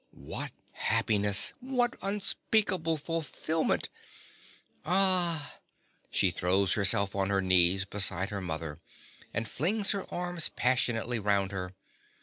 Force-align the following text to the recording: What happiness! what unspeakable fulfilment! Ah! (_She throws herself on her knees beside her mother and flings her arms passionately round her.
What 0.15 0.51
happiness! 0.71 1.53
what 1.59 1.95
unspeakable 2.01 2.97
fulfilment! 2.97 3.89
Ah! 4.83 5.59
(_She 6.11 6.33
throws 6.33 6.73
herself 6.73 7.15
on 7.15 7.29
her 7.29 7.39
knees 7.39 7.85
beside 7.85 8.31
her 8.31 8.41
mother 8.41 8.79
and 9.31 9.47
flings 9.47 9.91
her 9.91 10.11
arms 10.11 10.49
passionately 10.55 11.19
round 11.19 11.51
her. 11.51 11.75